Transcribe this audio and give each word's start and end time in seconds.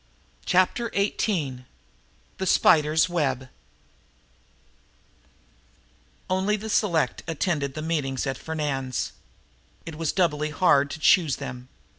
Chapter 0.47 0.89
Eighteen 0.95 1.67
The 2.39 2.47
Spider's 2.47 3.07
Web 3.07 3.49
Only 6.27 6.55
the 6.55 6.71
select 6.71 7.21
attended 7.27 7.75
the 7.75 7.83
meetings 7.83 8.25
at 8.25 8.35
Fernand's. 8.39 9.11
It 9.85 9.93
was 9.93 10.11
doubly 10.11 10.49
hard 10.49 10.89
to 10.89 10.99
choose 10.99 11.35
them. 11.35 11.69